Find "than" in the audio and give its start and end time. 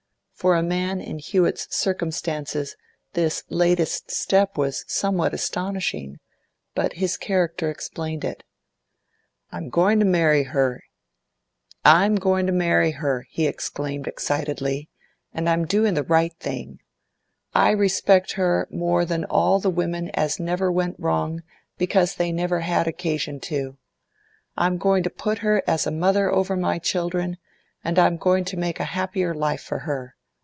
19.05-19.25